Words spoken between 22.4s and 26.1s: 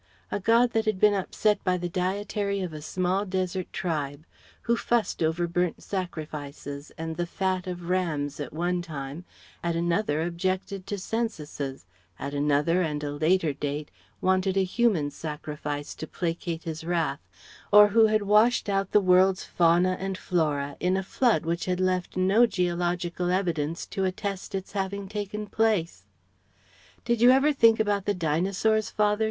geological evidence to attest its having taken place.